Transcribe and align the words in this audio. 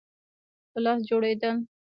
په 0.71 0.77
لاس 0.83 0.99
جوړېدل. 1.09 1.57